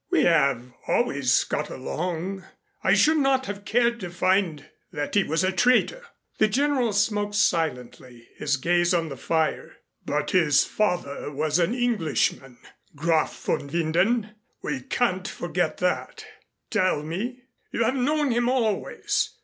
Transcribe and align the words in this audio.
We 0.09 0.23
have 0.23 0.73
always 0.87 1.43
got 1.43 1.69
along. 1.69 2.43
I 2.83 2.95
should 2.95 3.17
not 3.19 3.45
have 3.45 3.65
cared 3.65 3.99
to 3.99 4.09
find 4.09 4.67
that 4.91 5.13
he 5.13 5.23
was 5.23 5.43
a 5.43 5.51
traitor." 5.51 6.03
The 6.39 6.47
General 6.47 6.91
smoked 6.91 7.35
silently, 7.35 8.27
his 8.35 8.57
gaze 8.57 8.95
on 8.95 9.09
the 9.09 9.15
fire. 9.15 9.77
"But 10.03 10.31
his 10.31 10.65
father 10.65 11.31
was 11.31 11.59
an 11.59 11.75
Englishman, 11.75 12.57
Graf 12.95 13.39
von 13.43 13.69
Winden. 13.69 14.33
We 14.63 14.79
can't 14.81 15.27
forget 15.27 15.77
that. 15.77 16.25
Tell 16.71 17.03
me. 17.03 17.43
You 17.71 17.83
have 17.83 17.93
known 17.93 18.31
him 18.31 18.49
always. 18.49 19.29